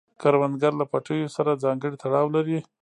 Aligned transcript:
کروندګر 0.21 0.73
له 0.81 0.85
پټیو 0.91 1.33
سره 1.35 1.61
ځانګړی 1.63 1.95
تړاو 2.03 2.27
لري 2.35 2.59